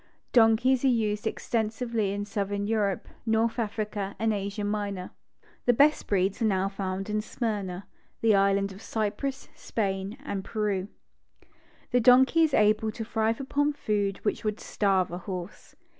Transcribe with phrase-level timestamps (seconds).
[0.33, 5.11] Donkeys are used extensively in southern Europe, North Africa, and Asia Minor.
[5.67, 7.85] The best breeds are now found in Smyrna,
[8.21, 10.87] the Is lands of Cypress, Spain and Peru.
[11.91, 15.75] The donkey is able to thrive upon food which would starve a horse.